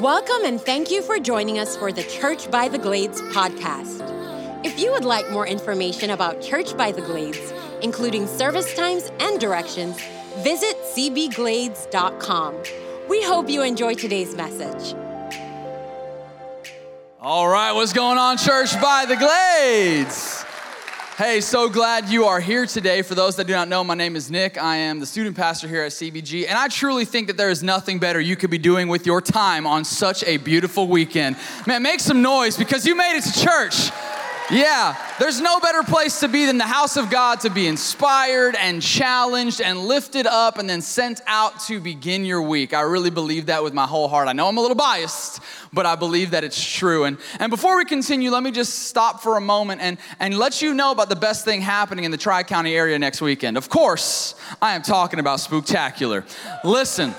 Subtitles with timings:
[0.00, 4.00] Welcome and thank you for joining us for the Church by the Glades podcast.
[4.64, 7.52] If you would like more information about Church by the Glades,
[7.82, 10.00] including service times and directions,
[10.38, 12.54] visit cbglades.com.
[13.10, 14.96] We hope you enjoy today's message.
[17.20, 20.41] All right, what's going on, Church by the Glades?
[21.24, 23.00] Hey, so glad you are here today.
[23.02, 24.60] For those that do not know, my name is Nick.
[24.60, 27.62] I am the student pastor here at CBG, and I truly think that there is
[27.62, 31.36] nothing better you could be doing with your time on such a beautiful weekend.
[31.64, 33.92] Man, make some noise because you made it to church.
[34.50, 38.54] Yeah, there's no better place to be than the house of God to be inspired
[38.56, 42.74] and challenged and lifted up and then sent out to begin your week.
[42.74, 44.28] I really believe that with my whole heart.
[44.28, 45.40] I know I'm a little biased,
[45.72, 47.04] but I believe that it's true.
[47.04, 50.60] And, and before we continue, let me just stop for a moment and, and let
[50.60, 53.56] you know about the best thing happening in the Tri County area next weekend.
[53.56, 56.24] Of course, I am talking about Spooktacular.
[56.64, 57.14] Listen.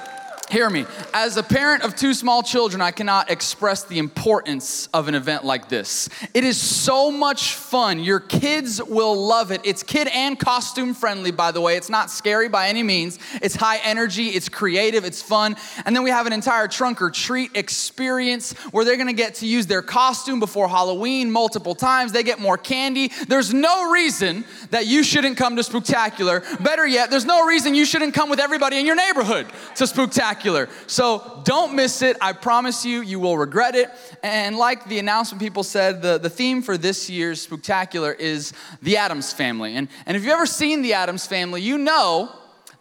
[0.49, 0.85] Hear me.
[1.13, 5.45] As a parent of two small children, I cannot express the importance of an event
[5.45, 6.09] like this.
[6.33, 7.99] It is so much fun.
[7.99, 9.61] Your kids will love it.
[9.63, 11.77] It's kid and costume friendly, by the way.
[11.77, 13.19] It's not scary by any means.
[13.41, 15.55] It's high energy, it's creative, it's fun.
[15.85, 19.47] And then we have an entire trunk or treat experience where they're gonna get to
[19.47, 22.11] use their costume before Halloween multiple times.
[22.11, 23.11] They get more candy.
[23.27, 26.61] There's no reason that you shouldn't come to Spooktacular.
[26.63, 30.32] Better yet, there's no reason you shouldn't come with everybody in your neighborhood to Spooktacular
[30.33, 30.69] spectacular.
[30.87, 32.17] So don't miss it.
[32.19, 33.89] I promise you, you will regret it.
[34.23, 38.97] And like the announcement people said, the, the theme for this year's Spooktacular is the
[38.97, 39.75] Addams family.
[39.75, 42.31] And, and if you've ever seen the Addams family, you know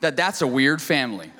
[0.01, 1.31] that that's a weird family.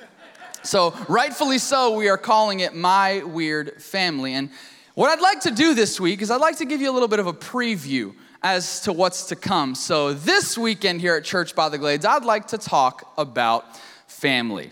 [0.63, 4.33] So, rightfully so, we are calling it My Weird Family.
[4.33, 4.49] And
[4.95, 7.09] what I'd like to do this week is I'd like to give you a little
[7.09, 9.75] bit of a preview as to what's to come.
[9.75, 13.65] So, this weekend here at Church by the Glades, I'd like to talk about
[14.07, 14.71] family.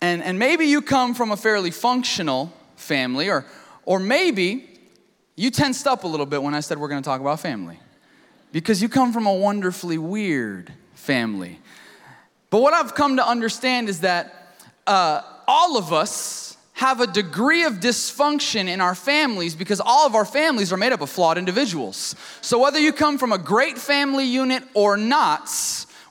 [0.00, 3.44] And, and maybe you come from a fairly functional family, or,
[3.84, 4.64] or maybe
[5.36, 7.78] you tensed up a little bit when I said we're going to talk about family
[8.52, 11.58] because you come from a wonderfully weird family.
[12.50, 14.56] But what I've come to understand is that
[14.86, 20.14] uh, all of us have a degree of dysfunction in our families because all of
[20.14, 22.14] our families are made up of flawed individuals.
[22.40, 25.50] So whether you come from a great family unit or not,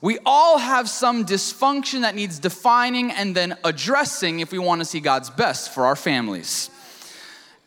[0.00, 4.84] we all have some dysfunction that needs defining and then addressing if we want to
[4.84, 6.70] see God's best for our families.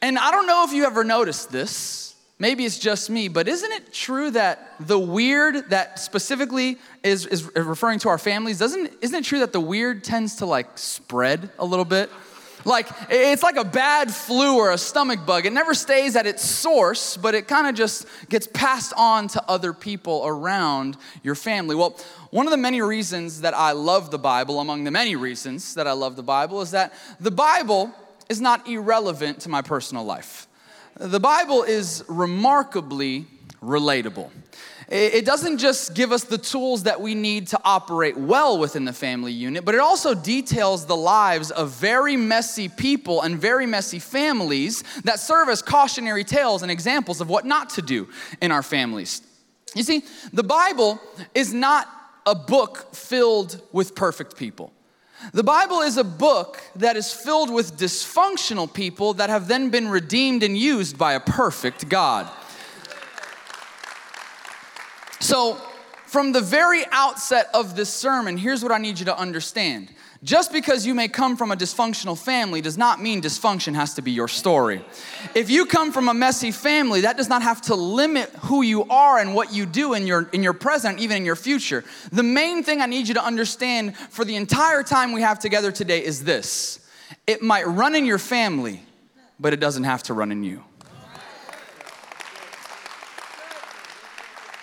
[0.02, 2.16] And I don't know if you ever noticed this.
[2.40, 7.44] Maybe it's just me, but isn't it true that the weird that specifically is, is
[7.56, 11.52] referring to our families, doesn't, isn't it true that the weird tends to like spread
[11.60, 12.10] a little bit?
[12.66, 15.46] Like, it's like a bad flu or a stomach bug.
[15.46, 19.44] It never stays at its source, but it kind of just gets passed on to
[19.48, 21.76] other people around your family.
[21.76, 22.00] Well,
[22.32, 25.86] one of the many reasons that I love the Bible, among the many reasons that
[25.86, 27.94] I love the Bible, is that the Bible
[28.30, 30.48] is not irrelevant to my personal life.
[30.96, 33.28] The Bible is remarkably
[33.62, 34.30] relatable.
[34.88, 38.92] It doesn't just give us the tools that we need to operate well within the
[38.92, 44.00] family unit, but it also details the lives of very messy people and very messy
[44.00, 48.10] families that serve as cautionary tales and examples of what not to do
[48.42, 49.22] in our families.
[49.76, 50.04] You see,
[50.34, 51.00] the Bible
[51.34, 51.88] is not
[52.26, 54.72] a book filled with perfect people.
[55.34, 59.88] The Bible is a book that is filled with dysfunctional people that have then been
[59.88, 62.28] redeemed and used by a perfect God.
[65.20, 65.62] So,
[66.08, 69.94] from the very outset of this sermon, here's what I need you to understand.
[70.24, 74.04] Just because you may come from a dysfunctional family does not mean dysfunction has to
[74.04, 74.86] be your story.
[75.34, 78.84] If you come from a messy family, that does not have to limit who you
[78.84, 81.84] are and what you do in your, in your present, even in your future.
[82.12, 85.72] The main thing I need you to understand for the entire time we have together
[85.72, 86.88] today is this
[87.26, 88.84] it might run in your family,
[89.40, 90.64] but it doesn't have to run in you.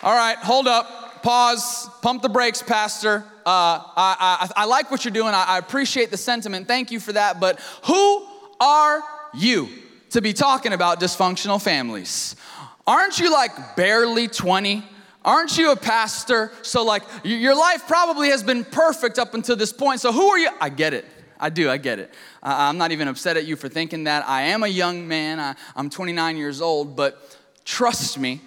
[0.04, 3.24] All right, hold up, pause, pump the brakes, Pastor.
[3.44, 5.34] Uh, I, I, I, like what you're doing.
[5.34, 6.68] I, I appreciate the sentiment.
[6.68, 7.40] Thank you for that.
[7.40, 8.26] But who
[8.60, 9.02] are
[9.34, 9.68] you
[10.10, 12.36] to be talking about dysfunctional families?
[12.86, 14.84] Aren't you like barely 20?
[15.24, 16.52] Aren't you a pastor?
[16.62, 20.00] So, like, your life probably has been perfect up until this point.
[20.00, 20.48] So, who are you?
[20.60, 21.04] I get it.
[21.40, 22.12] I do, I get it.
[22.42, 24.28] I'm not even upset at you for thinking that.
[24.28, 28.40] I am a young man, I, I'm 29 years old, but trust me,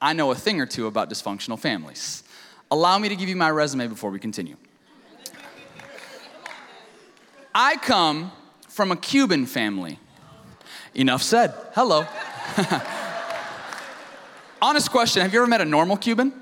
[0.00, 2.22] I know a thing or two about dysfunctional families.
[2.70, 4.56] Allow me to give you my resume before we continue.
[7.54, 8.30] I come
[8.68, 9.98] from a Cuban family.
[10.94, 11.52] Enough said.
[11.74, 12.06] Hello.
[14.62, 16.32] Honest question have you ever met a normal Cuban?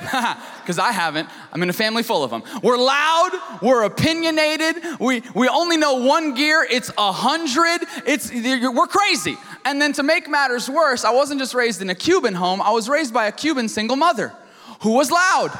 [0.00, 1.28] because I haven't.
[1.52, 2.42] I'm in a family full of them.
[2.62, 3.30] We're loud,
[3.60, 9.36] we're opinionated, we, we only know one gear, it's a hundred, it's, we're crazy.
[9.64, 12.70] And then to make matters worse, I wasn't just raised in a Cuban home, I
[12.70, 14.32] was raised by a Cuban single mother
[14.80, 15.50] who was loud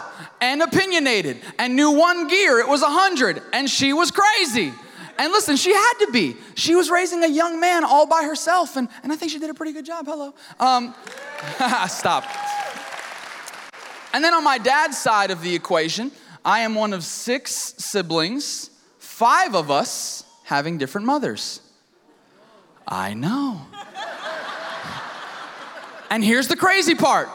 [0.41, 4.73] and opinionated and knew one gear, it was a hundred, and she was crazy.
[5.19, 6.37] And listen, she had to be.
[6.55, 9.51] She was raising a young man all by herself, and, and I think she did
[9.51, 10.07] a pretty good job.
[10.07, 10.33] Hello.
[10.59, 10.95] Um,
[11.89, 12.25] stop.
[14.15, 16.11] And then on my dad's side of the equation,
[16.43, 21.61] I am one of six siblings, five of us having different mothers.
[22.89, 23.61] I know.
[26.11, 27.29] And here's the crazy part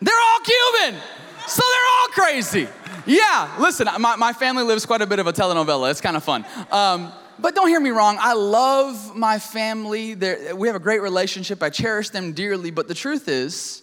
[0.00, 1.00] they're all Cuban,
[1.46, 2.68] so they're all crazy.
[3.06, 5.90] Yeah, listen, my, my family lives quite a bit of a telenovela.
[5.90, 6.44] It's kind of fun.
[6.70, 10.14] Um, but don't hear me wrong, I love my family.
[10.14, 11.62] They're, we have a great relationship.
[11.62, 12.70] I cherish them dearly.
[12.70, 13.82] But the truth is,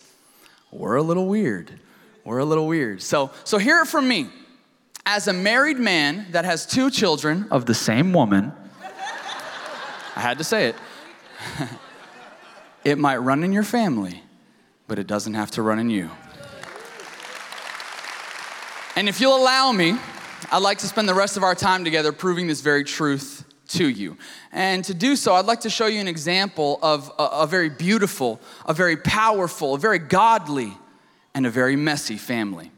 [0.72, 1.72] we're a little weird.
[2.24, 3.02] We're a little weird.
[3.02, 4.30] So, so hear it from me.
[5.06, 8.54] As a married man that has two children of the same woman,
[10.16, 10.76] I had to say it.
[12.84, 14.24] it might run in your family,
[14.88, 16.10] but it doesn't have to run in you.
[18.96, 19.98] And if you'll allow me,
[20.52, 23.88] I'd like to spend the rest of our time together proving this very truth to
[23.88, 24.18] you.
[24.52, 27.70] And to do so, I'd like to show you an example of a, a, very
[27.70, 30.74] beautiful, a very powerful, a very godly,
[31.34, 32.72] and a very messy family.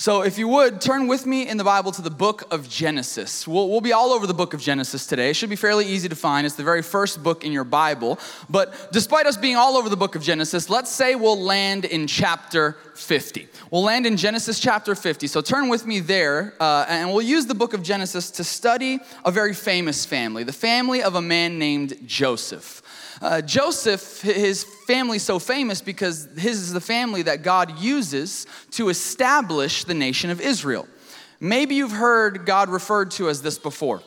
[0.00, 3.48] So, if you would, turn with me in the Bible to the book of Genesis.
[3.48, 5.30] We'll, we'll, be all over the book of Genesis today.
[5.30, 6.46] It should be fairly easy to find.
[6.46, 8.20] It's the very first book in your Bible.
[8.48, 12.06] But despite us being all over the book of Genesis, let's say we'll land in
[12.06, 13.48] chapter 50.
[13.72, 15.26] We'll land in Genesis chapter 50.
[15.26, 19.00] So, turn with me there, uh, and we'll use the book of Genesis to study
[19.24, 22.82] a very famous family, the family of a man named Joseph.
[23.20, 28.88] Uh, Joseph, his family so famous because his is the family that God uses to
[28.88, 30.86] establish the nation of Israel.
[31.40, 34.02] Maybe you've heard God referred to as this before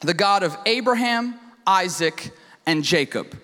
[0.00, 2.32] the God of Abraham, Isaac,
[2.66, 3.38] and Jacob.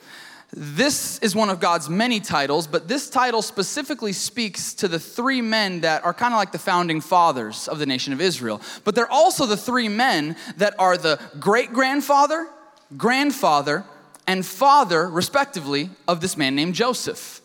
[0.52, 5.43] This is one of God's many titles, but this title specifically speaks to the three
[5.43, 8.60] men that are kind of like the founding fathers of the nation of Israel.
[8.82, 12.49] But they're also the three men that are the great grandfather,
[12.96, 13.84] grandfather,
[14.29, 17.41] and father, respectively, of this man named Joseph.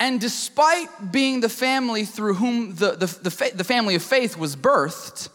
[0.00, 4.36] And despite being the family through whom the, the, the, fa- the family of faith
[4.36, 5.28] was birthed,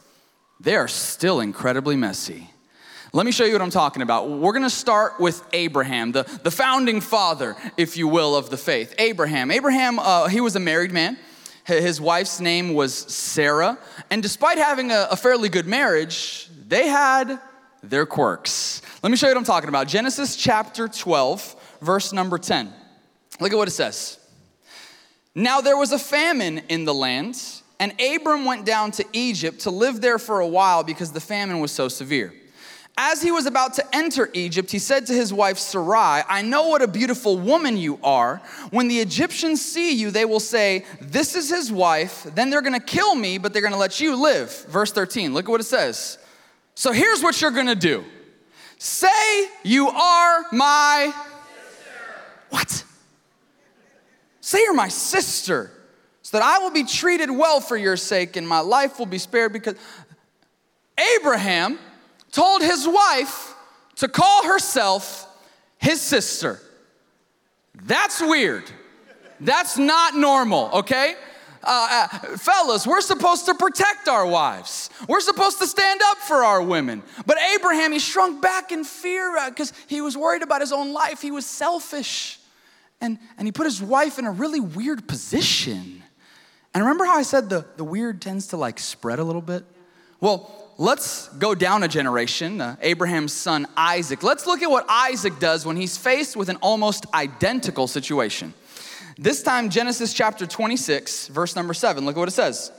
[0.59, 2.49] they are still incredibly messy.
[3.13, 4.27] Let me show you what I'm talking about.
[4.27, 8.93] We're gonna start with Abraham, the, the founding father, if you will, of the faith.
[8.97, 9.51] Abraham.
[9.51, 11.17] Abraham, uh, he was a married man.
[11.63, 13.77] His wife's name was Sarah.
[14.09, 17.39] And despite having a, a fairly good marriage, they had
[17.83, 18.81] their quirks.
[19.03, 19.87] Let me show you what I'm talking about.
[19.87, 22.73] Genesis chapter 12, verse number 10.
[23.39, 24.17] Look at what it says.
[25.35, 27.39] Now there was a famine in the land,
[27.79, 31.59] and Abram went down to Egypt to live there for a while because the famine
[31.59, 32.33] was so severe.
[32.97, 36.69] As he was about to enter Egypt, he said to his wife Sarai, I know
[36.69, 38.37] what a beautiful woman you are.
[38.71, 42.23] When the Egyptians see you, they will say, This is his wife.
[42.33, 44.65] Then they're gonna kill me, but they're gonna let you live.
[44.69, 46.17] Verse 13, look at what it says.
[46.73, 48.03] So here's what you're gonna do
[48.77, 51.13] say, You are my.
[51.13, 51.91] Sister.
[52.49, 52.83] What?
[54.41, 55.71] Say, You're my sister,
[56.21, 59.17] so that I will be treated well for your sake and my life will be
[59.17, 59.75] spared because
[61.15, 61.79] Abraham
[62.31, 63.55] told his wife
[63.97, 65.27] to call herself
[65.77, 66.59] his sister.
[67.83, 68.63] That's weird.
[69.39, 71.15] That's not normal, okay?
[71.69, 74.89] Uh, uh, fellas, we're supposed to protect our wives.
[75.09, 77.03] We're supposed to stand up for our women.
[77.25, 80.93] But Abraham, he shrunk back in fear because uh, he was worried about his own
[80.93, 81.21] life.
[81.21, 82.39] He was selfish.
[83.01, 86.03] And, and he put his wife in a really weird position.
[86.73, 89.65] And remember how I said the, the weird tends to like spread a little bit?
[90.21, 94.23] Well, let's go down a generation, uh, Abraham's son Isaac.
[94.23, 98.53] Let's look at what Isaac does when he's faced with an almost identical situation.
[99.17, 102.05] This time, Genesis chapter 26, verse number 7.
[102.05, 102.71] Look at what it says.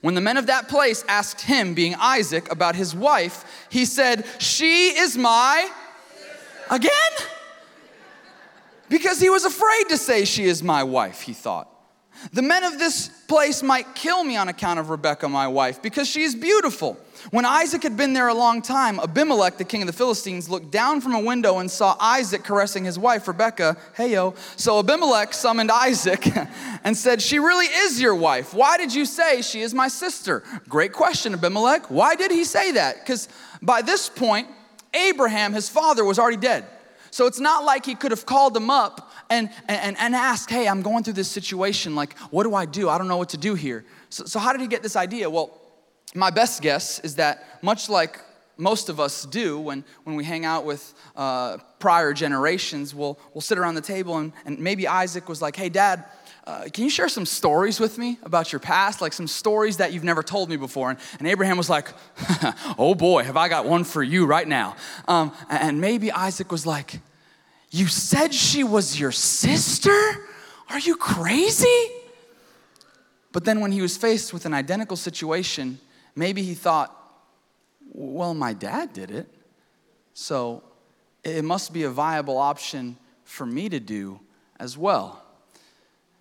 [0.00, 4.24] When the men of that place asked him, being Isaac, about his wife, he said,
[4.38, 5.70] She is my.
[6.70, 6.90] Again?
[8.88, 11.68] Because he was afraid to say, She is my wife, he thought.
[12.32, 16.08] The men of this place might kill me on account of Rebekah, my wife, because
[16.08, 16.98] she is beautiful.
[17.30, 20.70] When Isaac had been there a long time, Abimelech, the king of the Philistines, looked
[20.70, 23.76] down from a window and saw Isaac caressing his wife, Rebekah.
[23.94, 24.34] Hey, yo.
[24.56, 26.26] So Abimelech summoned Isaac
[26.84, 28.54] and said, She really is your wife.
[28.54, 30.42] Why did you say she is my sister?
[30.68, 31.90] Great question, Abimelech.
[31.90, 33.00] Why did he say that?
[33.00, 33.28] Because
[33.60, 34.48] by this point,
[34.94, 36.64] Abraham, his father, was already dead.
[37.10, 40.68] So it's not like he could have called him up and, and, and ask, hey,
[40.68, 41.94] I'm going through this situation.
[41.94, 42.88] Like, what do I do?
[42.88, 43.84] I don't know what to do here.
[44.10, 45.28] So, so how did he get this idea?
[45.28, 45.59] Well,
[46.14, 48.20] my best guess is that much like
[48.56, 53.40] most of us do when, when we hang out with uh, prior generations, we'll, we'll
[53.40, 56.04] sit around the table and, and maybe Isaac was like, hey, dad,
[56.46, 59.00] uh, can you share some stories with me about your past?
[59.00, 60.90] Like some stories that you've never told me before.
[60.90, 61.88] And, and Abraham was like,
[62.78, 64.76] oh boy, have I got one for you right now.
[65.08, 67.00] Um, and maybe Isaac was like,
[67.70, 69.96] you said she was your sister?
[70.68, 71.90] Are you crazy?
[73.32, 75.78] But then when he was faced with an identical situation,
[76.20, 76.94] maybe he thought,
[77.92, 79.26] well, my dad did it.
[80.12, 80.62] So
[81.24, 84.20] it must be a viable option for me to do
[84.58, 85.24] as well.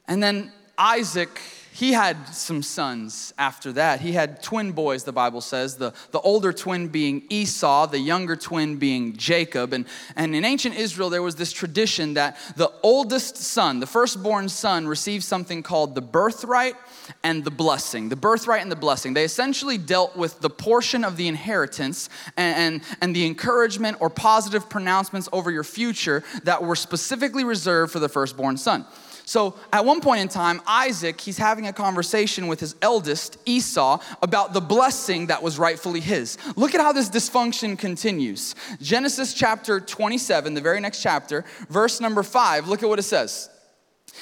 [0.08, 1.39] And then Isaac,
[1.80, 4.02] he had some sons after that.
[4.02, 8.36] He had twin boys, the Bible says, the, the older twin being Esau, the younger
[8.36, 9.72] twin being Jacob.
[9.72, 9.86] And,
[10.18, 14.90] and in ancient Israel, there was this tradition that the oldest son, the firstborn son,
[14.90, 16.76] received something called the birthright
[17.24, 18.10] and the blessing.
[18.10, 19.14] The birthright and the blessing.
[19.14, 24.10] They essentially dealt with the portion of the inheritance and, and, and the encouragement or
[24.10, 28.86] positive pronouncements over your future that were specifically reserved for the firstborn son.
[29.30, 34.00] So at one point in time, Isaac, he's having a conversation with his eldest, Esau,
[34.24, 36.40] about the blessing that was rightfully his.
[36.56, 38.56] Look at how this dysfunction continues.
[38.82, 43.52] Genesis chapter 27, the very next chapter, verse number five, look at what it says.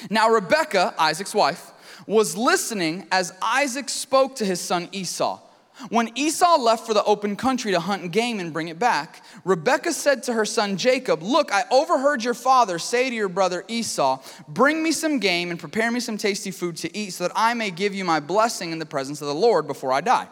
[0.09, 1.71] Now, Rebekah, Isaac's wife,
[2.05, 5.39] was listening as Isaac spoke to his son Esau.
[5.89, 9.93] When Esau left for the open country to hunt game and bring it back, Rebekah
[9.93, 14.21] said to her son Jacob, Look, I overheard your father say to your brother Esau,
[14.47, 17.53] Bring me some game and prepare me some tasty food to eat, so that I
[17.53, 20.27] may give you my blessing in the presence of the Lord before I die.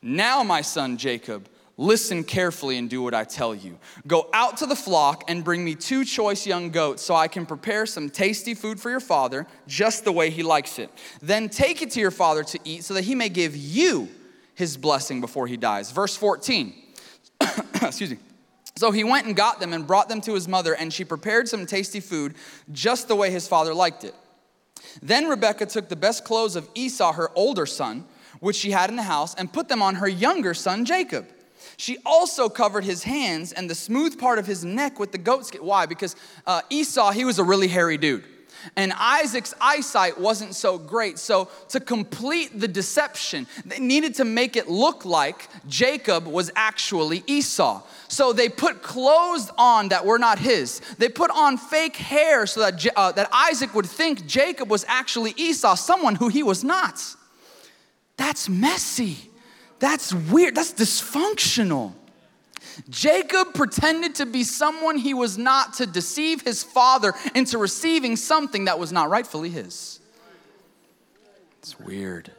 [0.00, 1.46] Now, my son Jacob,
[1.76, 3.78] listen carefully and do what I tell you.
[4.06, 7.44] Go out to the flock and bring me two choice young goats so I can
[7.44, 10.90] prepare some tasty food for your father, just the way he likes it.
[11.20, 14.08] Then take it to your father to eat, so that he may give you
[14.54, 15.90] his blessing before he dies.
[15.90, 16.74] Verse 14.
[17.82, 18.18] Excuse me.
[18.76, 21.48] So he went and got them and brought them to his mother, and she prepared
[21.48, 22.34] some tasty food
[22.72, 24.14] just the way his father liked it.
[25.02, 28.04] Then Rebekah took the best clothes of Esau, her older son,
[28.40, 31.26] which she had in the house, and put them on her younger son Jacob.
[31.76, 35.46] She also covered his hands and the smooth part of his neck with the goat
[35.46, 35.64] skin.
[35.64, 35.86] Why?
[35.86, 36.16] Because
[36.46, 38.24] uh, Esau, he was a really hairy dude.
[38.76, 41.18] And Isaac's eyesight wasn't so great.
[41.18, 47.22] So, to complete the deception, they needed to make it look like Jacob was actually
[47.26, 47.82] Esau.
[48.08, 50.80] So, they put clothes on that were not his.
[50.98, 55.34] They put on fake hair so that, uh, that Isaac would think Jacob was actually
[55.36, 57.00] Esau, someone who he was not.
[58.16, 59.16] That's messy.
[59.78, 60.54] That's weird.
[60.54, 61.94] That's dysfunctional.
[62.88, 68.64] Jacob pretended to be someone he was not to deceive his father into receiving something
[68.64, 70.00] that was not rightfully his.
[71.58, 72.30] It's weird.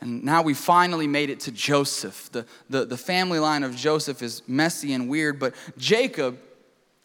[0.00, 2.30] And now we finally made it to Joseph.
[2.32, 6.38] The, the, the family line of Joseph is messy and weird, but Jacob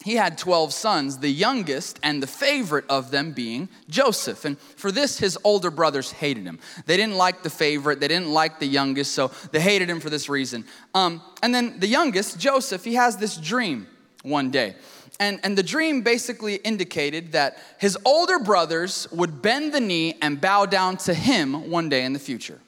[0.04, 4.44] he had 12 sons, the youngest and the favorite of them being Joseph.
[4.44, 6.60] And for this, his older brothers hated him.
[6.86, 10.08] They didn't like the favorite, they didn't like the youngest, so they hated him for
[10.08, 10.64] this reason.
[10.94, 13.88] Um, and then the youngest, Joseph, he has this dream
[14.22, 14.76] one day.
[15.18, 20.40] And, and the dream basically indicated that his older brothers would bend the knee and
[20.40, 22.60] bow down to him one day in the future.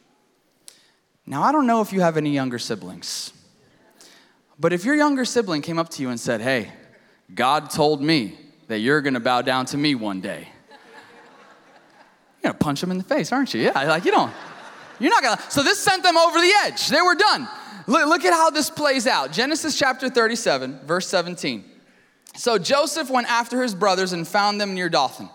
[1.26, 3.32] Now, I don't know if you have any younger siblings,
[4.58, 6.72] but if your younger sibling came up to you and said, Hey,
[7.34, 10.48] God told me that you're gonna bow down to me one day.
[12.42, 13.62] You're gonna punch him in the face, aren't you?
[13.62, 14.32] Yeah, like you don't,
[14.98, 15.40] you're not gonna.
[15.50, 16.88] So this sent them over the edge.
[16.88, 17.48] They were done.
[17.86, 19.32] Look, look at how this plays out.
[19.32, 21.64] Genesis chapter 37, verse 17.
[22.36, 25.28] So Joseph went after his brothers and found them near Dothan.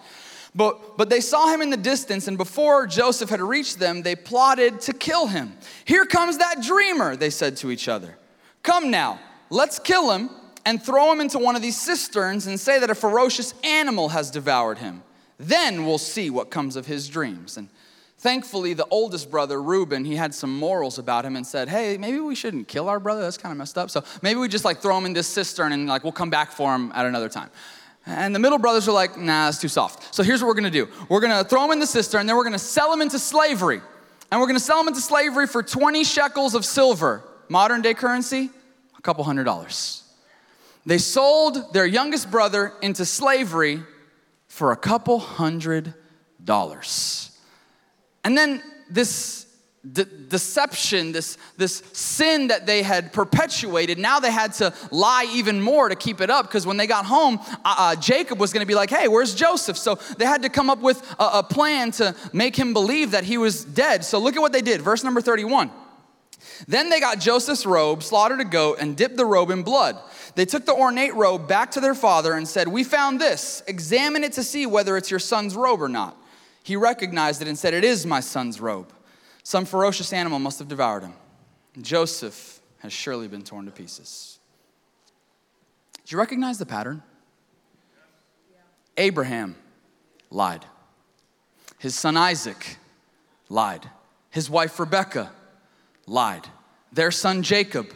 [0.55, 4.15] But, but they saw him in the distance, and before Joseph had reached them, they
[4.15, 5.51] plotted to kill him.
[5.83, 8.17] Here comes that dreamer, they said to each other.
[8.63, 10.29] Come now, let's kill him
[10.65, 14.31] and throw him into one of these cisterns and say that a ferocious animal has
[14.31, 15.03] devoured him.
[15.37, 17.57] Then we'll see what comes of his dreams.
[17.57, 17.69] And
[18.17, 22.19] thankfully, the oldest brother, Reuben, he had some morals about him and said, Hey, maybe
[22.19, 23.21] we shouldn't kill our brother.
[23.21, 23.91] That's kind of messed up.
[23.91, 26.51] So maybe we just like throw him in this cistern and like we'll come back
[26.51, 27.49] for him at another time.
[28.07, 30.15] And the middle brothers are like, Nah, that's too soft.
[30.15, 32.35] So here's what we're gonna do we're gonna throw him in the cistern, and then
[32.35, 33.81] we're gonna sell him into slavery.
[34.31, 37.23] And we're gonna sell him into slavery for 20 shekels of silver.
[37.47, 38.49] Modern day currency,
[38.97, 40.04] a couple hundred dollars.
[40.85, 43.83] They sold their youngest brother into slavery
[44.47, 45.93] for a couple hundred
[46.43, 47.37] dollars.
[48.23, 49.45] And then this
[49.91, 55.59] de- deception, this, this sin that they had perpetuated, now they had to lie even
[55.61, 58.61] more to keep it up because when they got home, uh, uh, Jacob was going
[58.61, 59.77] to be like, hey, where's Joseph?
[59.77, 63.23] So they had to come up with a, a plan to make him believe that
[63.23, 64.05] he was dead.
[64.05, 64.81] So look at what they did.
[64.81, 65.71] Verse number 31.
[66.67, 69.97] Then they got Joseph's robe, slaughtered a goat, and dipped the robe in blood.
[70.35, 73.63] They took the ornate robe back to their father and said, We found this.
[73.67, 76.17] Examine it to see whether it's your son's robe or not.
[76.63, 78.91] He recognized it and said, It is my son's robe.
[79.43, 81.13] Some ferocious animal must have devoured him.
[81.81, 84.39] Joseph has surely been torn to pieces.
[86.05, 87.03] Do you recognize the pattern?
[88.97, 89.55] Abraham
[90.29, 90.65] lied.
[91.79, 92.77] His son Isaac
[93.49, 93.89] lied.
[94.29, 95.31] His wife Rebekah
[96.05, 96.47] lied.
[96.91, 97.93] Their son Jacob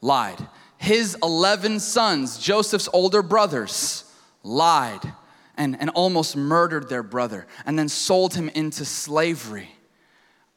[0.00, 0.46] lied.
[0.76, 4.04] His 11 sons, Joseph's older brothers,
[4.42, 5.00] lied
[5.56, 9.70] and, and almost murdered their brother and then sold him into slavery.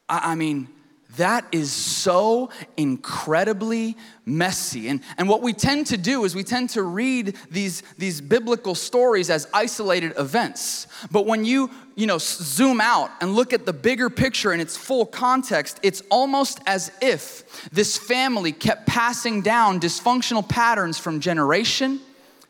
[0.08, 0.68] I, I mean,
[1.16, 4.88] that is so incredibly messy.
[4.88, 8.74] And, and what we tend to do is we tend to read these, these biblical
[8.74, 10.86] stories as isolated events.
[11.10, 14.76] But when you, you know, zoom out and look at the bigger picture in its
[14.76, 22.00] full context, it's almost as if this family kept passing down dysfunctional patterns from generation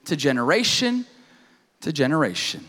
[0.04, 1.06] to generation
[1.80, 2.64] to generation.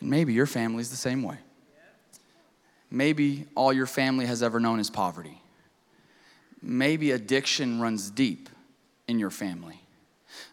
[0.00, 1.38] And maybe your family's the same way.
[2.90, 5.40] Maybe all your family has ever known is poverty.
[6.62, 8.48] Maybe addiction runs deep
[9.08, 9.80] in your family.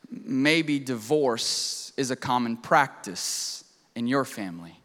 [0.09, 3.63] Maybe divorce is a common practice
[3.95, 4.79] in your family.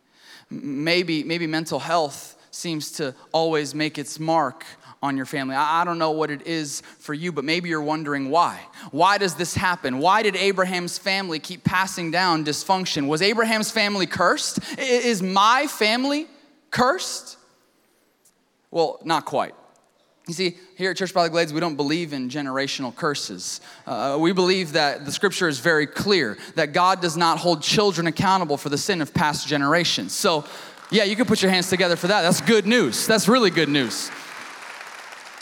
[0.51, 4.65] Maybe, maybe mental health seems to always make its mark
[5.03, 5.55] on your family.
[5.55, 8.61] I don't know what it is for you, but maybe you're wondering why.
[8.91, 9.99] Why does this happen?
[9.99, 13.07] Why did Abraham's family keep passing down dysfunction?
[13.07, 14.59] Was Abraham's family cursed?
[14.79, 16.27] Is my family
[16.71, 17.38] cursed?
[18.71, 19.55] Well, not quite.
[20.27, 23.63] You see, here at Church by the Glades, we don't believe in generational curses.
[23.87, 28.07] Uh, we believe that the scripture is very clear that God does not hold children
[28.07, 30.13] accountable for the sin of past generations.
[30.13, 30.45] So,
[30.91, 32.21] yeah, you can put your hands together for that.
[32.21, 33.07] That's good news.
[33.07, 34.11] That's really good news.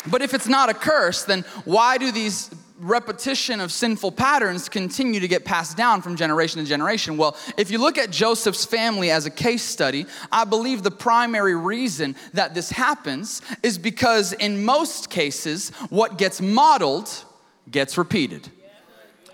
[0.09, 5.21] But if it's not a curse, then why do these repetition of sinful patterns continue
[5.21, 7.17] to get passed down from generation to generation?
[7.17, 11.55] Well, if you look at Joseph's family as a case study, I believe the primary
[11.55, 17.11] reason that this happens is because in most cases, what gets modeled
[17.71, 18.51] gets repeated.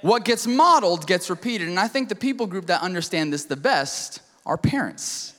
[0.00, 1.68] What gets modeled gets repeated.
[1.68, 5.34] And I think the people group that understand this the best are parents.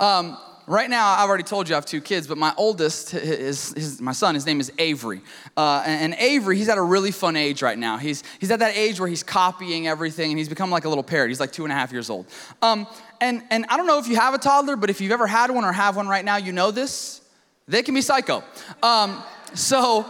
[0.00, 3.72] Um, right now, I've already told you I have two kids, but my oldest, is,
[3.72, 5.20] his, my son, his name is Avery.
[5.56, 7.98] Uh, and, and, Avery, he's at a really fun age right now.
[7.98, 11.04] He's, he's at that age where he's copying everything and he's become like a little
[11.04, 11.28] parrot.
[11.28, 12.26] He's like two and a half years old.
[12.62, 12.86] Um,
[13.20, 15.50] and, and I don't know if you have a toddler, but if you've ever had
[15.50, 17.20] one or have one right now, you know this.
[17.68, 18.44] They can be psycho.
[18.82, 19.22] Um,
[19.54, 20.06] so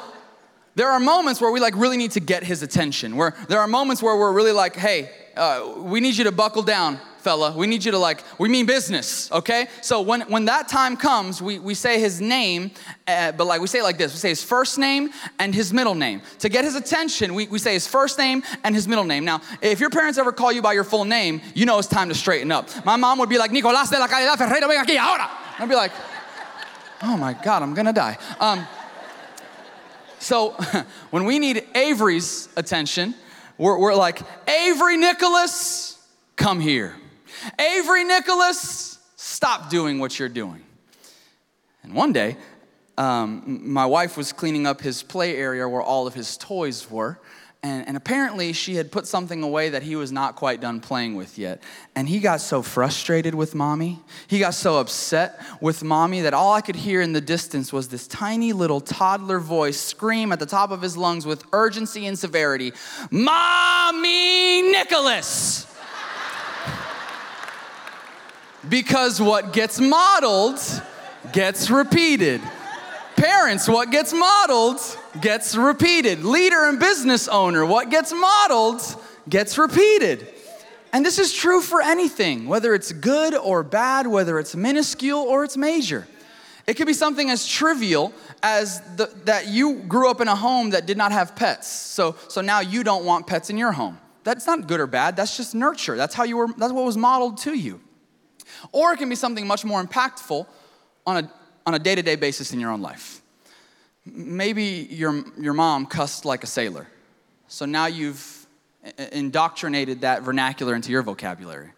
[0.75, 3.17] there are moments where we like really need to get his attention.
[3.17, 6.63] Where there are moments where we're really like, hey, uh, we need you to buckle
[6.63, 7.51] down fella.
[7.57, 9.67] We need you to like, we mean business, okay?
[9.83, 12.71] So when, when that time comes, we, we say his name,
[13.09, 15.11] uh, but like we say it like this we say his first name
[15.41, 16.23] and his middle name.
[16.39, 19.25] To get his attention, we, we say his first name and his middle name.
[19.25, 22.09] Now, if your parents ever call you by your full name, you know it's time
[22.11, 22.69] to straighten up.
[22.85, 25.29] My mom would be like, Nicolás de la Calidad Ferreiro, ven aquí ahora.
[25.59, 25.91] I'd be like,
[27.03, 28.19] oh my God, I'm gonna die.
[28.39, 28.65] Um,
[30.21, 30.51] so
[31.11, 33.17] when we need Avery's attention,
[33.59, 35.99] we're, we're like, Avery Nicholas,
[36.37, 36.95] come here.
[37.59, 40.63] Avery Nicholas, stop doing what you're doing.
[41.83, 42.37] And one day,
[42.99, 47.19] um, my wife was cleaning up his play area where all of his toys were.
[47.63, 51.17] And, and, apparently, she had put something away that he was not quite done playing
[51.17, 51.63] with yet.
[51.97, 53.99] And he got so frustrated with mommy.
[54.29, 57.89] He got so upset with mommy that all I could hear in the distance was
[57.89, 62.17] this tiny little toddler voice scream at the top of his lungs with urgency and
[62.17, 62.73] severity
[63.11, 65.67] Mommy Nicholas!
[68.69, 70.61] Because what gets modeled
[71.33, 72.41] gets repeated.
[73.17, 74.81] Parents, what gets modeled
[75.21, 76.25] gets repeated.
[76.25, 78.83] Leader and business owner, what gets modeled
[79.29, 80.29] gets repeated.
[80.93, 85.45] And this is true for anything, whether it's good or bad, whether it's minuscule or
[85.45, 86.07] it's major.
[86.67, 90.71] It could be something as trivial as the, that you grew up in a home
[90.71, 91.69] that did not have pets.
[91.69, 93.99] So, so now you don't want pets in your home.
[94.25, 95.97] That's not good or bad, that's just nurture.
[95.97, 97.81] That's how you were, that's what was modeled to you.
[98.73, 100.47] Or it can be something much more impactful
[101.07, 101.31] on a,
[101.65, 103.23] on a day-to-day basis in your own life.
[104.05, 106.87] Maybe your, your mom cussed like a sailor.
[107.49, 108.47] So now you've
[109.13, 111.71] indoctrinated that vernacular into your vocabulary.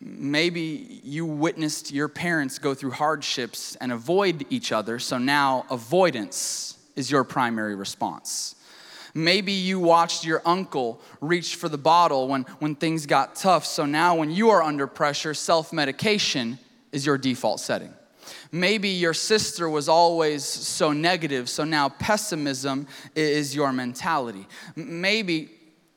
[0.00, 6.78] Maybe you witnessed your parents go through hardships and avoid each other, so now avoidance
[6.96, 8.54] is your primary response.
[9.14, 13.86] Maybe you watched your uncle reach for the bottle when, when things got tough, so
[13.86, 16.58] now when you are under pressure, self medication
[16.92, 17.94] is your default setting.
[18.52, 24.46] Maybe your sister was always so negative, so now pessimism is your mentality.
[24.76, 25.50] Maybe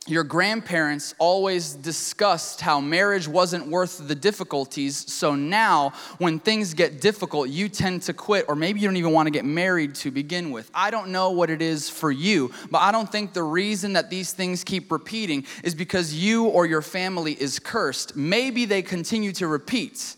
[0.06, 4.98] your grandparents always discussed how marriage wasn't worth the difficulties.
[5.12, 9.14] So now, when things get difficult, you tend to quit, or maybe you don't even
[9.14, 10.70] want to get married to begin with.
[10.74, 14.10] I don't know what it is for you, but I don't think the reason that
[14.10, 18.14] these things keep repeating is because you or your family is cursed.
[18.16, 20.18] Maybe they continue to repeat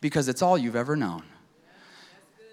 [0.00, 1.24] because it's all you've ever known.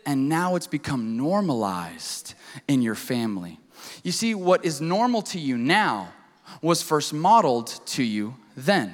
[0.05, 2.33] And now it's become normalized
[2.67, 3.59] in your family.
[4.03, 6.13] You see, what is normal to you now
[6.61, 8.93] was first modeled to you then.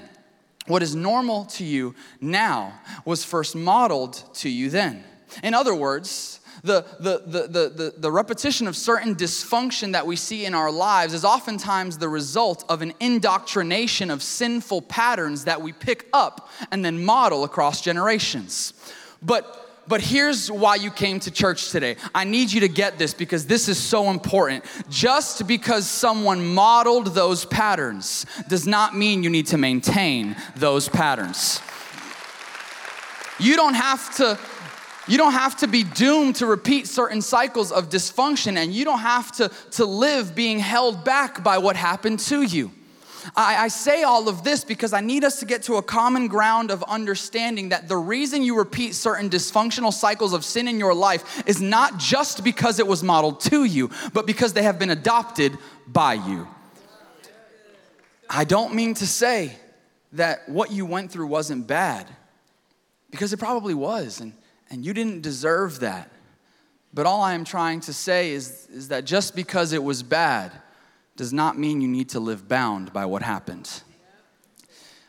[0.67, 5.03] What is normal to you now was first modeled to you then.
[5.43, 10.45] In other words, the, the, the, the, the, repetition of certain dysfunction that we see
[10.45, 15.73] in our lives is oftentimes the result of an indoctrination of sinful patterns that we
[15.73, 18.73] pick up and then model across generations.
[19.21, 21.97] But but here's why you came to church today.
[22.15, 24.63] I need you to get this because this is so important.
[24.89, 31.59] Just because someone modeled those patterns does not mean you need to maintain those patterns.
[33.39, 34.39] You don't have to
[35.05, 38.99] you don't have to be doomed to repeat certain cycles of dysfunction and you don't
[38.99, 42.71] have to, to live being held back by what happened to you.
[43.35, 46.27] I, I, say all of this because I need us to get to a common
[46.27, 50.93] ground of understanding that the reason you repeat certain dysfunctional cycles of sin in your
[50.93, 54.89] life is not just because it was modeled to you, but because they have been
[54.89, 55.57] adopted
[55.87, 56.47] by you.
[58.29, 59.55] I don't mean to say
[60.13, 62.07] that what you went through wasn't bad,
[63.11, 64.33] because it probably was, and,
[64.69, 66.09] and you didn't deserve that.
[66.93, 70.51] But all I am trying to say is, is that just because it was bad,
[71.15, 73.81] does not mean you need to live bound by what happened.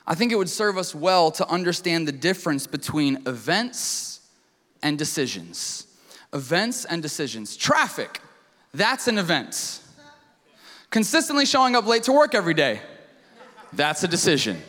[0.06, 4.20] I think it would serve us well to understand the difference between events
[4.82, 5.86] and decisions.
[6.32, 7.56] Events and decisions.
[7.56, 8.20] Traffic,
[8.74, 9.80] that's an event.
[10.90, 12.80] Consistently showing up late to work every day,
[13.72, 14.60] that's a decision.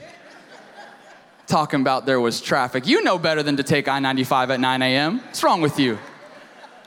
[1.48, 2.88] Talking about there was traffic.
[2.88, 5.20] You know better than to take I 95 at 9 a.m.
[5.20, 6.00] What's wrong with you?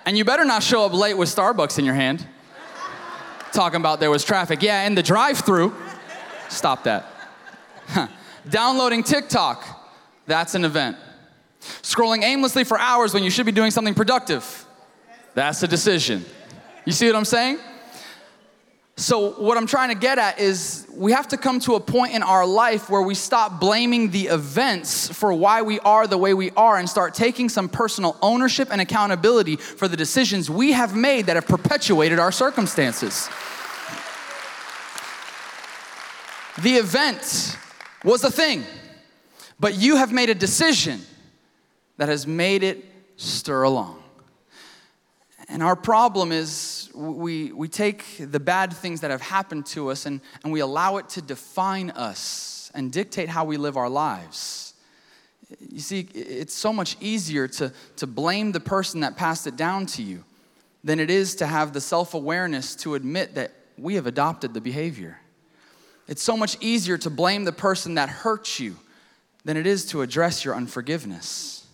[0.04, 2.26] And you better not show up late with Starbucks in your hand
[3.52, 4.62] talking about there was traffic.
[4.62, 5.74] Yeah, in the drive through.
[6.48, 7.06] Stop that.
[7.88, 8.08] Huh.
[8.48, 9.64] Downloading TikTok,
[10.26, 10.96] that's an event.
[11.60, 14.66] Scrolling aimlessly for hours when you should be doing something productive,
[15.34, 16.24] that's a decision.
[16.84, 17.58] You see what I'm saying?
[18.98, 22.14] So, what I'm trying to get at is we have to come to a point
[22.14, 26.34] in our life where we stop blaming the events for why we are the way
[26.34, 30.96] we are and start taking some personal ownership and accountability for the decisions we have
[30.96, 33.28] made that have perpetuated our circumstances.
[36.60, 37.56] The event
[38.02, 38.64] was a thing,
[39.60, 41.00] but you have made a decision
[41.98, 42.84] that has made it
[43.14, 44.02] stir along.
[45.48, 46.67] And our problem is
[46.98, 50.96] we, we take the bad things that have happened to us and, and we allow
[50.96, 54.74] it to define us and dictate how we live our lives.
[55.60, 59.86] You see, it's so much easier to, to blame the person that passed it down
[59.86, 60.24] to you
[60.82, 64.60] than it is to have the self awareness to admit that we have adopted the
[64.60, 65.20] behavior.
[66.08, 68.76] It's so much easier to blame the person that hurt you
[69.44, 71.66] than it is to address your unforgiveness.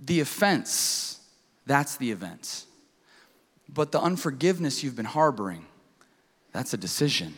[0.00, 1.20] The offense
[1.66, 2.64] that's the event.
[3.74, 5.64] But the unforgiveness you've been harboring,
[6.52, 7.34] that's a decision.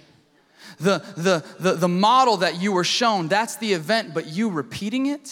[0.80, 5.06] The, the, the, the model that you were shown, that's the event, but you repeating
[5.06, 5.30] it,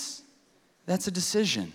[0.86, 1.72] that's a decision.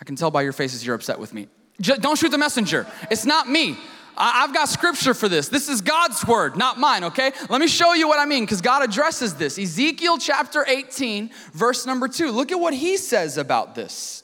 [0.00, 1.48] I can tell by your faces you're upset with me.
[1.80, 2.86] Just don't shoot the messenger.
[3.10, 3.76] It's not me.
[4.16, 5.48] I, have got scripture for this.
[5.48, 7.32] This is God's word, not mine, okay?
[7.48, 9.58] Let me show you what I mean, because God addresses this.
[9.58, 12.30] Ezekiel chapter 18, verse number 2.
[12.30, 14.22] Look at what he says about this.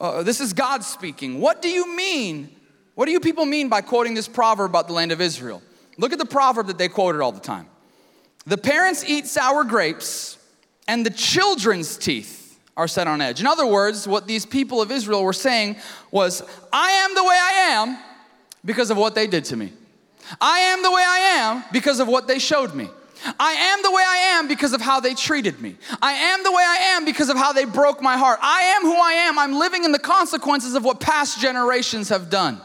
[0.00, 1.40] Uh, this is God speaking.
[1.40, 2.56] What do you mean?
[2.94, 5.62] What do you people mean by quoting this proverb about the land of Israel?
[5.98, 7.66] Look at the proverb that they quoted all the time.
[8.46, 10.38] The parents eat sour grapes,
[10.88, 13.40] and the children's teeth are set on edge.
[13.40, 15.76] In other words, what these people of Israel were saying
[16.10, 17.98] was, I am the way I am
[18.64, 19.72] because of what they did to me.
[20.40, 22.88] I am the way I am because of what they showed me.
[23.38, 25.76] I am the way I am because of how they treated me.
[26.00, 28.38] I am the way I am because of how they broke my heart.
[28.42, 29.38] I am who I am.
[29.38, 32.60] I'm living in the consequences of what past generations have done.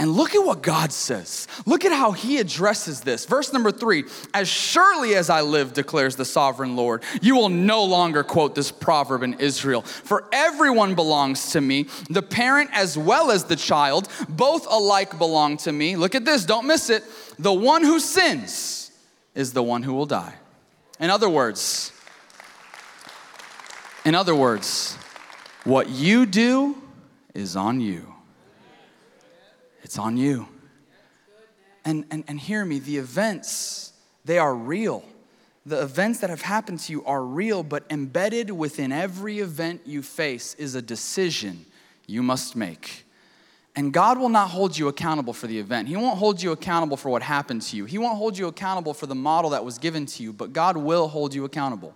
[0.00, 1.48] And look at what God says.
[1.66, 3.26] Look at how he addresses this.
[3.26, 7.84] Verse number three As surely as I live, declares the sovereign Lord, you will no
[7.84, 9.82] longer quote this proverb in Israel.
[9.82, 15.56] For everyone belongs to me, the parent as well as the child, both alike belong
[15.58, 15.96] to me.
[15.96, 17.02] Look at this, don't miss it.
[17.40, 18.87] The one who sins
[19.38, 20.34] is the one who will die.
[20.98, 21.92] In other words,
[24.04, 24.98] in other words,
[25.62, 26.76] what you do
[27.34, 28.12] is on you.
[29.84, 30.48] It's on you.
[31.84, 33.92] And, and, and hear me, the events,
[34.24, 35.04] they are real.
[35.64, 40.02] The events that have happened to you are real, but embedded within every event you
[40.02, 41.64] face is a decision
[42.08, 43.04] you must make.
[43.78, 45.86] And God will not hold you accountable for the event.
[45.86, 47.84] He won't hold you accountable for what happened to you.
[47.84, 50.76] He won't hold you accountable for the model that was given to you, but God
[50.76, 51.94] will hold you accountable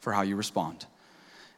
[0.00, 0.86] for how you respond.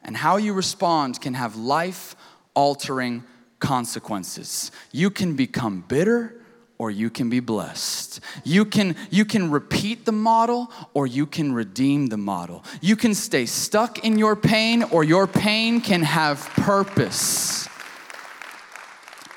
[0.03, 2.17] And how you respond can have life
[2.55, 3.23] altering
[3.61, 4.73] consequences.
[4.91, 6.35] You can become bitter
[6.77, 8.19] or you can be blessed.
[8.43, 12.65] You can, you can repeat the model or you can redeem the model.
[12.81, 17.69] You can stay stuck in your pain or your pain can have purpose.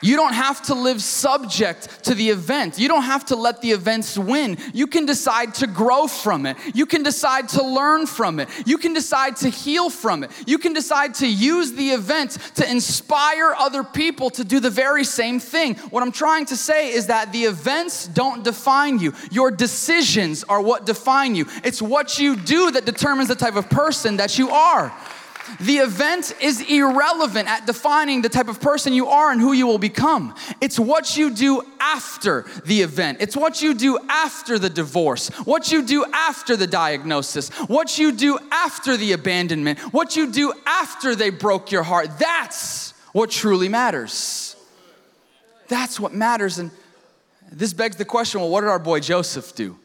[0.04, 2.78] You don't have to live subject to the event.
[2.78, 4.58] You don't have to let the events win.
[4.74, 6.58] You can decide to grow from it.
[6.76, 8.50] You can decide to learn from it.
[8.66, 10.32] You can decide to heal from it.
[10.46, 15.06] You can decide to use the event to inspire other people to do the very
[15.06, 15.76] same thing.
[15.90, 19.14] What I'm trying to say is that the events don't define you.
[19.32, 21.46] Your decisions are what define you.
[21.64, 24.94] It's what you do that determines the type of person that you are.
[25.60, 29.68] The event is irrelevant at defining the type of person you are and who you
[29.68, 30.36] will become.
[30.62, 33.18] It's what you do after the event.
[33.22, 38.12] It's what you do after the divorce, what you do after the diagnosis, what you
[38.12, 42.18] do after the abandonment, what you do after they broke your heart.
[42.20, 44.56] That's what truly matters.
[45.68, 46.58] That's what matters.
[46.60, 46.72] And
[47.52, 49.78] this begs the question well, what did our boy Joseph do?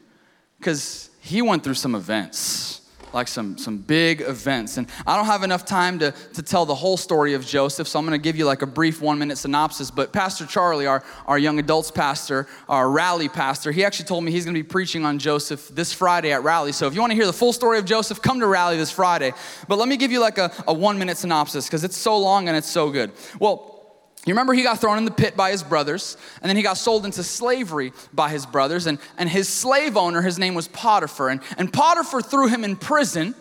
[0.57, 2.81] Because he went through some events
[3.13, 4.77] like some, some big events.
[4.77, 7.99] And I don't have enough time to, to tell the whole story of Joseph, so
[7.99, 9.91] I'm gonna give you like a brief one minute synopsis.
[9.91, 14.31] But Pastor Charlie, our, our young adults pastor, our rally pastor, he actually told me
[14.31, 16.71] he's gonna be preaching on Joseph this Friday at Rally.
[16.71, 19.33] So if you wanna hear the full story of Joseph, come to Rally this Friday.
[19.67, 22.47] But let me give you like a, a one minute synopsis because it's so long
[22.47, 23.11] and it's so good.
[23.39, 23.78] Well,
[24.25, 26.77] you remember he got thrown in the pit by his brothers, and then he got
[26.77, 28.85] sold into slavery by his brothers.
[28.85, 31.29] And, and his slave owner, his name was Potiphar.
[31.29, 33.33] And, and Potiphar threw him in prison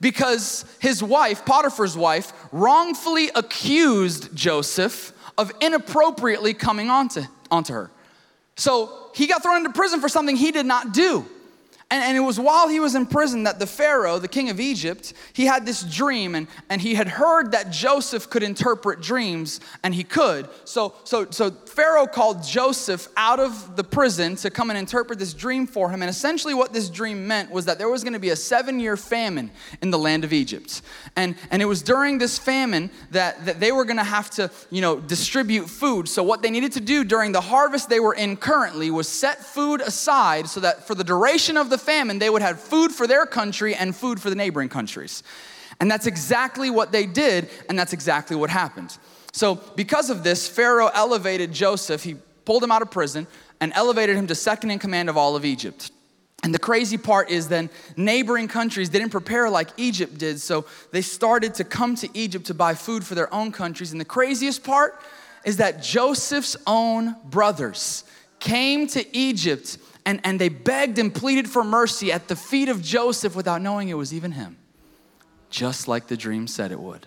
[0.00, 7.90] because his wife, Potiphar's wife, wrongfully accused Joseph of inappropriately coming onto, onto her.
[8.56, 11.26] So he got thrown into prison for something he did not do.
[11.88, 14.58] And, and, it was while he was in prison that the Pharaoh, the king of
[14.58, 19.60] Egypt, he had this dream and, and he had heard that Joseph could interpret dreams
[19.84, 20.48] and he could.
[20.64, 25.32] So, so, so Pharaoh called Joseph out of the prison to come and interpret this
[25.32, 26.02] dream for him.
[26.02, 28.80] And essentially, what this dream meant was that there was going to be a seven
[28.80, 30.82] year famine in the land of Egypt.
[31.14, 34.50] And, and it was during this famine that, that they were going to have to,
[34.70, 36.08] you know, distribute food.
[36.08, 39.44] So, what they needed to do during the harvest they were in currently was set
[39.44, 42.92] food aside so that for the duration of the the famine, they would have food
[42.92, 45.22] for their country and food for the neighboring countries.
[45.80, 48.96] And that's exactly what they did, and that's exactly what happened.
[49.32, 53.26] So, because of this, Pharaoh elevated Joseph, he pulled him out of prison
[53.60, 55.90] and elevated him to second in command of all of Egypt.
[56.42, 61.02] And the crazy part is then neighboring countries didn't prepare like Egypt did, so they
[61.02, 63.92] started to come to Egypt to buy food for their own countries.
[63.92, 64.98] And the craziest part
[65.44, 68.04] is that Joseph's own brothers
[68.38, 72.80] came to Egypt and, and they begged and pleaded for mercy at the feet of
[72.80, 74.56] Joseph without knowing it was even him,
[75.50, 77.06] just like the dream said it would.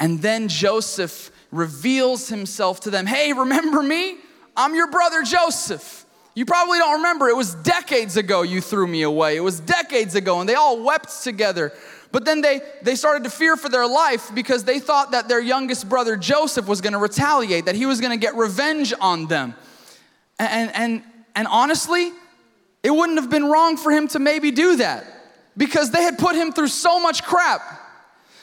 [0.00, 4.16] And then Joseph reveals himself to them Hey, remember me?
[4.56, 6.06] I'm your brother Joseph.
[6.34, 7.28] You probably don't remember.
[7.28, 9.36] It was decades ago you threw me away.
[9.36, 11.72] It was decades ago, and they all wept together.
[12.10, 15.40] But then they, they started to fear for their life because they thought that their
[15.40, 19.54] youngest brother Joseph was gonna retaliate, that he was gonna get revenge on them.
[20.38, 21.02] And, and,
[21.36, 22.10] and honestly,
[22.82, 25.04] it wouldn't have been wrong for him to maybe do that
[25.56, 27.60] because they had put him through so much crap.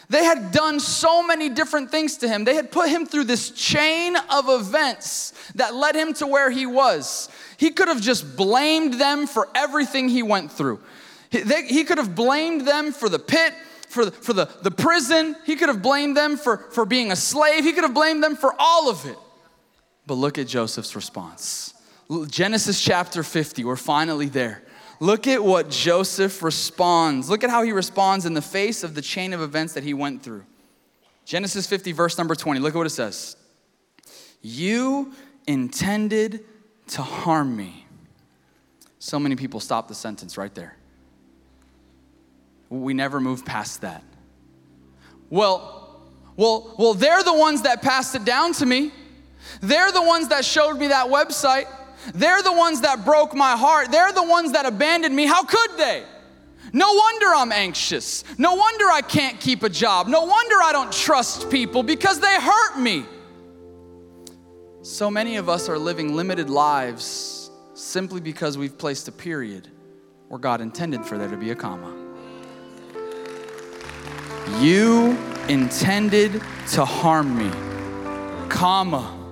[0.09, 2.43] They had done so many different things to him.
[2.43, 6.65] They had put him through this chain of events that led him to where he
[6.65, 7.29] was.
[7.57, 10.79] He could have just blamed them for everything he went through.
[11.31, 13.53] He, they, he could have blamed them for the pit,
[13.87, 15.35] for, the, for the, the prison.
[15.45, 17.63] He could have blamed them for, for being a slave.
[17.63, 19.17] He could have blamed them for all of it.
[20.05, 21.72] But look at Joseph's response.
[22.27, 24.63] Genesis chapter 50, we're finally there.
[24.99, 27.29] Look at what Joseph responds.
[27.29, 29.93] Look at how he responds in the face of the chain of events that he
[29.93, 30.45] went through.
[31.25, 32.59] Genesis 50, verse number 20.
[32.59, 33.35] Look at what it says.
[34.41, 35.13] You
[35.47, 36.45] intended
[36.87, 37.85] to harm me.
[38.99, 40.77] So many people stop the sentence right there.
[42.69, 44.03] We never move past that.
[45.29, 46.01] Well,
[46.35, 48.91] well, well, they're the ones that passed it down to me.
[49.61, 51.67] They're the ones that showed me that website.
[52.13, 53.91] They're the ones that broke my heart.
[53.91, 55.25] They're the ones that abandoned me.
[55.25, 56.03] How could they?
[56.71, 58.23] No wonder I'm anxious.
[58.37, 60.07] No wonder I can't keep a job.
[60.07, 63.05] No wonder I don't trust people because they hurt me.
[64.81, 69.69] So many of us are living limited lives simply because we've placed a period
[70.27, 71.93] where God intended for there to be a comma.
[74.59, 77.51] You intended to harm me,
[78.49, 79.22] comma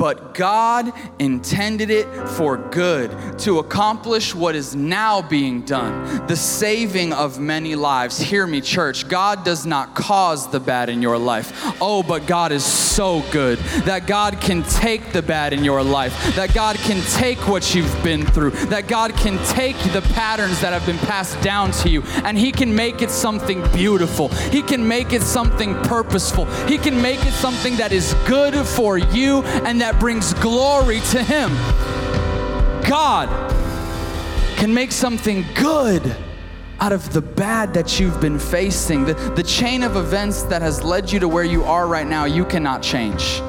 [0.00, 7.12] but God intended it for good to accomplish what is now being done the saving
[7.12, 8.18] of many lives.
[8.18, 9.08] Hear me, church.
[9.08, 11.52] God does not cause the bad in your life.
[11.82, 16.34] Oh, but God is so good that God can take the bad in your life,
[16.34, 20.72] that God can take what you've been through, that God can take the patterns that
[20.72, 24.28] have been passed down to you, and He can make it something beautiful.
[24.28, 26.46] He can make it something purposeful.
[26.66, 31.00] He can make it something that is good for you and that that brings glory
[31.00, 31.50] to Him.
[32.88, 33.28] God
[34.56, 36.16] can make something good
[36.78, 39.04] out of the bad that you've been facing.
[39.04, 42.24] The, the chain of events that has led you to where you are right now,
[42.24, 43.42] you cannot change.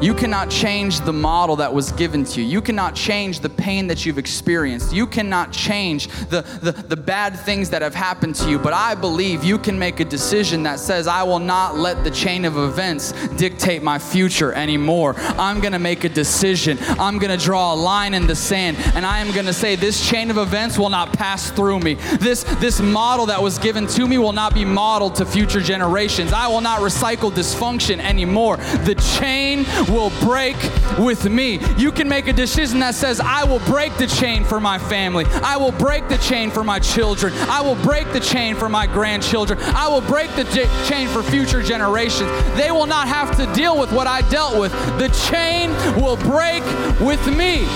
[0.00, 2.46] You cannot change the model that was given to you.
[2.46, 4.92] You cannot change the pain that you've experienced.
[4.92, 8.60] You cannot change the, the, the, bad things that have happened to you.
[8.60, 12.12] But I believe you can make a decision that says, I will not let the
[12.12, 15.14] chain of events dictate my future anymore.
[15.16, 16.78] I'm going to make a decision.
[16.98, 18.76] I'm going to draw a line in the sand.
[18.94, 21.94] And I am going to say, this chain of events will not pass through me.
[22.20, 26.32] This, this model that was given to me will not be modeled to future generations.
[26.32, 28.58] I will not recycle dysfunction anymore.
[28.58, 30.56] The chain will break
[30.98, 31.60] with me.
[31.76, 35.24] You can make a decision that says, I will break the chain for my family.
[35.42, 37.32] I will break the chain for my children.
[37.48, 39.58] I will break the chain for my grandchildren.
[39.60, 42.30] I will break the j- chain for future generations.
[42.56, 44.72] They will not have to deal with what I dealt with.
[44.98, 45.70] The chain
[46.00, 46.62] will break
[47.00, 47.66] with me.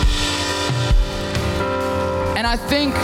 [2.36, 2.94] And I think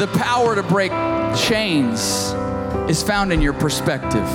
[0.00, 0.92] the power to break
[1.36, 2.32] chains
[2.90, 4.26] is found in your perspective.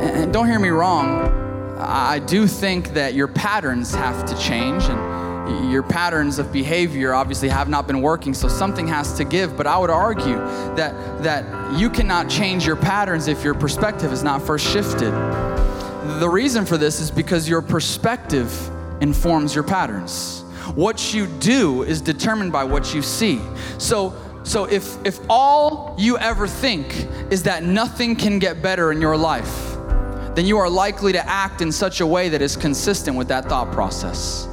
[0.00, 1.37] And don't hear me wrong,
[1.80, 7.48] I do think that your patterns have to change and your patterns of behavior obviously
[7.48, 9.56] have not been working so something has to give.
[9.56, 10.36] But i would argue
[10.76, 15.12] that that you cannot change your patterns if your perspective is not first shifted.
[16.20, 18.50] The reason for this is because your perspective
[19.00, 20.42] informs your patterns.
[20.74, 23.40] What you do is determined by what you see.
[23.78, 29.00] So so if if all you ever think is that nothing can get better in
[29.00, 29.67] your life
[30.34, 33.44] then you are likely to act in such a way that is consistent with that
[33.48, 34.47] thought process.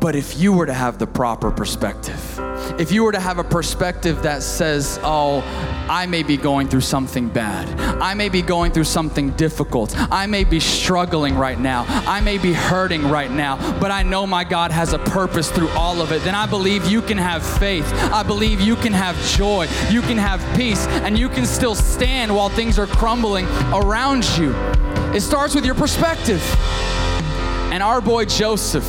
[0.00, 2.38] But if you were to have the proper perspective,
[2.78, 5.40] if you were to have a perspective that says, oh,
[5.88, 7.68] I may be going through something bad.
[8.00, 9.94] I may be going through something difficult.
[10.12, 11.84] I may be struggling right now.
[11.88, 15.70] I may be hurting right now, but I know my God has a purpose through
[15.70, 16.22] all of it.
[16.22, 17.90] Then I believe you can have faith.
[18.12, 19.66] I believe you can have joy.
[19.90, 24.54] You can have peace, and you can still stand while things are crumbling around you.
[25.12, 26.42] It starts with your perspective.
[27.72, 28.86] And our boy Joseph,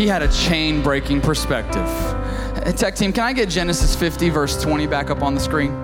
[0.00, 1.86] he had a chain breaking perspective.
[1.86, 5.76] Uh, tech team, can I get Genesis 50, verse 20 back up on the screen?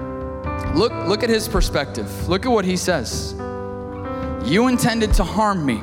[0.75, 2.27] Look, look at his perspective.
[2.27, 3.35] Look at what he says.
[4.43, 5.83] You intended to harm me,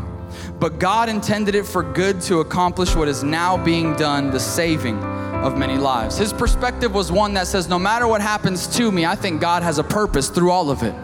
[0.60, 4.98] but God intended it for good to accomplish what is now being done, the saving
[5.44, 6.18] of many lives.
[6.18, 9.62] His perspective was one that says, no matter what happens to me, I think God
[9.62, 10.96] has a purpose through all of it.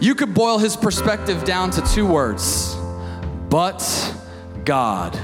[0.00, 2.74] You could boil his perspective down to two words
[3.50, 4.14] but
[4.64, 5.18] God.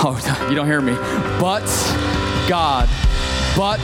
[0.00, 0.94] Oh, you don't hear me.
[1.40, 1.66] But
[2.48, 2.88] God.
[3.56, 3.80] But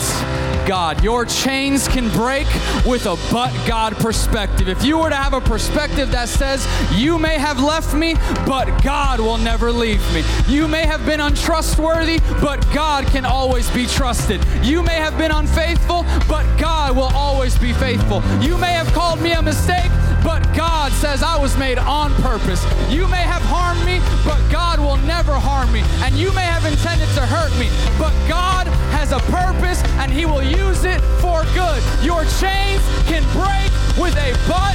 [0.66, 1.02] God.
[1.02, 2.46] Your chains can break
[2.86, 4.68] with a but God perspective.
[4.68, 8.14] If you were to have a perspective that says, You may have left me,
[8.46, 10.22] but God will never leave me.
[10.46, 14.40] You may have been untrustworthy, but God can always be trusted.
[14.62, 18.22] You may have been unfaithful, but God will always be faithful.
[18.40, 19.90] You may have called me a mistake,
[20.24, 22.64] but God says I was made on purpose.
[22.90, 25.82] You may have harmed me, but God will never harm me.
[26.02, 30.24] And you may have intended to hurt me, but God has a purpose and He
[30.24, 31.82] will use it for good.
[32.02, 34.74] Your chains can break with a but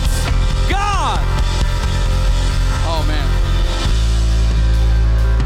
[0.70, 1.20] God.
[2.86, 3.28] Oh, man.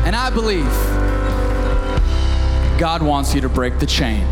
[0.05, 0.69] And I believe
[2.77, 4.23] God wants you to break the chain.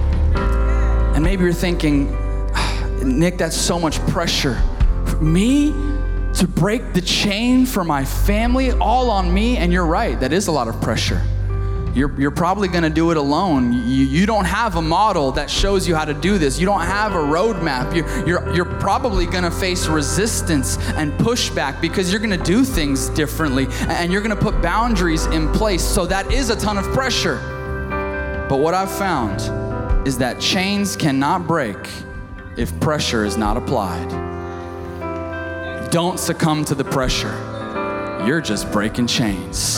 [1.16, 2.14] And maybe you're thinking,
[2.54, 4.62] ah, Nick, that's so much pressure.
[5.22, 5.74] Me?
[6.34, 9.58] to break the chain for my family, all on me.
[9.58, 11.22] And you're right, that is a lot of pressure.
[11.94, 13.74] You're, you're probably gonna do it alone.
[13.74, 16.58] You, you don't have a model that shows you how to do this.
[16.58, 17.94] You don't have a roadmap.
[17.94, 23.68] You're, you're, you're probably gonna face resistance and pushback because you're gonna do things differently
[23.88, 25.84] and you're gonna put boundaries in place.
[25.84, 27.38] So that is a ton of pressure.
[28.50, 31.78] But what I've found is that chains cannot break
[32.56, 34.31] if pressure is not applied.
[35.92, 37.36] Don't succumb to the pressure.
[38.26, 39.76] You're just breaking chains.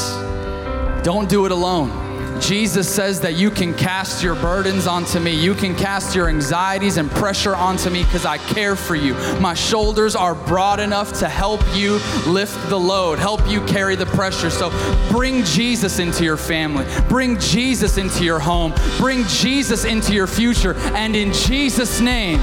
[1.02, 2.03] Don't do it alone.
[2.48, 5.32] Jesus says that you can cast your burdens onto me.
[5.32, 9.14] You can cast your anxieties and pressure onto me because I care for you.
[9.40, 14.08] My shoulders are broad enough to help you lift the load, help you carry the
[14.08, 14.50] pressure.
[14.50, 14.72] So
[15.10, 20.76] bring Jesus into your family, bring Jesus into your home, bring Jesus into your future,
[20.96, 22.42] and in Jesus' name,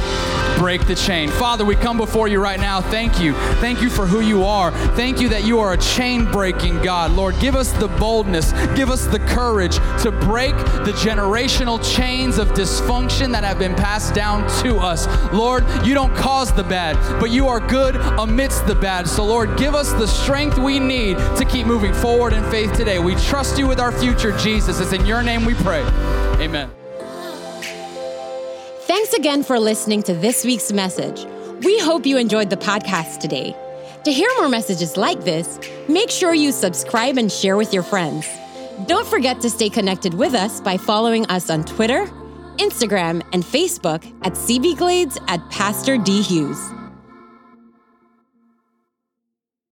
[0.57, 1.29] break the chain.
[1.29, 2.81] Father, we come before you right now.
[2.81, 3.35] Thank you.
[3.61, 4.71] Thank you for who you are.
[4.95, 7.13] Thank you that you are a chain breaking God.
[7.13, 12.49] Lord, give us the boldness, give us the courage to break the generational chains of
[12.49, 15.07] dysfunction that have been passed down to us.
[15.33, 19.09] Lord, you don't cause the bad, but you are good amidst the bad.
[19.09, 22.99] So, Lord, give us the strength we need to keep moving forward in faith today.
[22.99, 24.81] We trust you with our future, Jesus.
[24.81, 25.83] It's in your name we pray.
[26.41, 26.71] Amen.
[28.87, 31.25] Thanks again for listening to this week's message.
[31.63, 33.55] We hope you enjoyed the podcast today.
[34.05, 38.27] To hear more messages like this, make sure you subscribe and share with your friends.
[38.87, 42.07] Don't forget to stay connected with us by following us on Twitter,
[42.57, 46.23] Instagram, and Facebook at CB Glades at Pastor D.
[46.23, 46.80] Hughes.